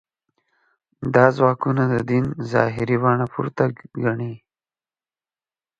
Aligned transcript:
دا 1.15 1.25
ځواکونه 1.37 1.83
د 1.93 1.95
دین 2.09 2.25
ظاهري 2.51 2.97
بڼه 3.03 3.25
پورته 3.33 3.65
ګڼي. 4.03 4.33